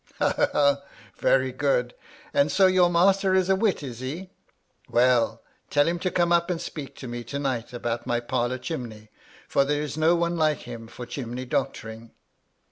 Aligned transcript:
^^Ha, 0.19 0.51
ha! 0.51 0.81
very 1.19 1.51
good! 1.51 1.93
And 2.33 2.51
so 2.51 2.65
your 2.65 2.89
master 2.89 3.35
is 3.35 3.51
a 3.51 3.55
wit, 3.55 3.83
is 3.83 3.99
he? 3.99 4.31
Well! 4.89 5.43
tell 5.69 5.87
him 5.87 5.99
to 5.99 6.09
come 6.09 6.31
up 6.31 6.49
and 6.49 6.59
speak 6.59 6.95
to 6.95 7.07
me 7.07 7.23
to 7.25 7.37
night 7.37 7.71
about 7.71 8.07
my 8.07 8.19
parlour 8.19 8.57
chimney, 8.57 9.11
for 9.47 9.63
there 9.63 9.83
is 9.83 9.97
no 9.99 10.15
one 10.15 10.37
like 10.37 10.61
him 10.61 10.87
for 10.87 11.05
chimney 11.05 11.45
doctoring." 11.45 12.09